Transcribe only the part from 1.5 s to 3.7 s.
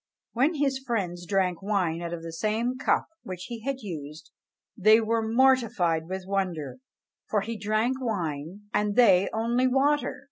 wine out of the same cup which he